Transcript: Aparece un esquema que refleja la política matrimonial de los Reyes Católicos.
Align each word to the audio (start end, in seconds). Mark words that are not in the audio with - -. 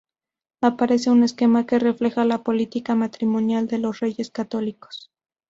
Aparece 0.63 1.11
un 1.11 1.21
esquema 1.23 1.67
que 1.67 1.77
refleja 1.77 2.25
la 2.25 2.41
política 2.41 2.95
matrimonial 2.95 3.67
de 3.67 3.77
los 3.77 3.99
Reyes 3.99 4.31
Católicos. 4.31 5.11